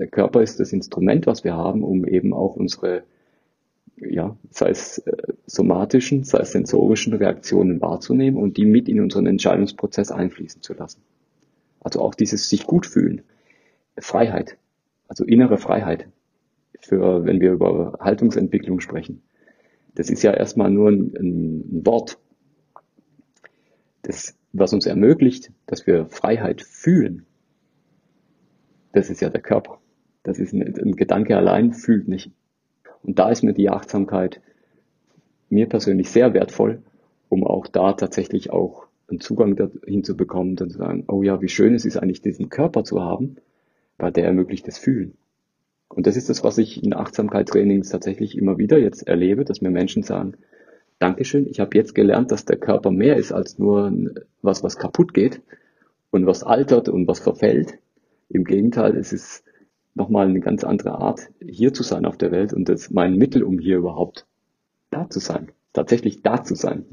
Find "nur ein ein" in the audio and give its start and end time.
20.70-21.86